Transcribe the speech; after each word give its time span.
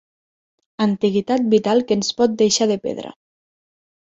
Antiguitat 0.85 1.45
vital 1.51 1.83
que 1.91 1.99
ens 1.99 2.09
pot 2.23 2.35
deixar 2.43 2.71
de 2.73 2.79
pedra. 2.89 3.13